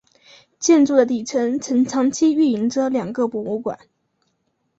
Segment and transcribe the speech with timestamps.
[0.57, 3.77] 建筑的底层曾长期运营着两个博物馆。